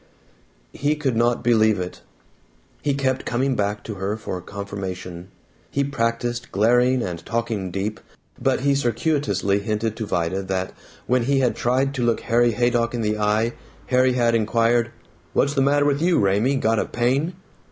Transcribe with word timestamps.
He 0.73 0.95
could 0.95 1.15
not 1.15 1.43
believe 1.43 1.79
it. 1.79 2.01
He 2.81 2.95
kept 2.95 3.23
coming 3.23 3.53
back 3.55 3.83
to 3.83 3.93
her 4.01 4.17
for 4.17 4.41
confirmation. 4.41 5.27
He 5.69 5.83
practised 5.83 6.51
glaring 6.51 7.03
and 7.03 7.23
talking 7.23 7.69
deep, 7.69 7.99
but 8.41 8.61
he 8.61 8.73
circuitously 8.73 9.59
hinted 9.59 9.95
to 9.97 10.07
Vida 10.07 10.41
that 10.41 10.73
when 11.05 11.25
he 11.25 11.41
had 11.41 11.55
tried 11.55 11.93
to 11.93 12.03
look 12.03 12.21
Harry 12.21 12.53
Haydock 12.53 12.95
in 12.95 13.01
the 13.01 13.19
eye, 13.19 13.53
Harry 13.85 14.13
had 14.13 14.33
inquired, 14.33 14.89
"What's 15.33 15.53
the 15.53 15.61
matter 15.61 15.85
with 15.85 16.01
you, 16.01 16.17
Raymie? 16.17 16.55
Got 16.55 16.79
a 16.79 16.85
pain?" 16.85 17.35